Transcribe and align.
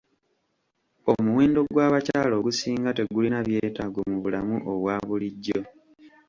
Omuwendo 1.11 1.59
gw'abakyala 1.71 2.33
ogusinga 2.39 2.89
tegulina 2.97 3.39
byetaago 3.47 3.99
mu 4.11 4.17
bulamu 4.23 4.55
obwa 4.71 4.95
bulijjo. 5.07 5.61